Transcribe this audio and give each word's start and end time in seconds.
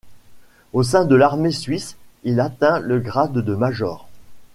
Au 0.73 0.81
sein 0.81 1.05
de 1.05 1.15
l'armée 1.15 1.51
suisse, 1.51 1.95
il 2.23 2.39
atteint 2.39 2.79
le 2.79 2.99
grade 2.99 3.33
de 3.37 3.53
major. 3.53 4.07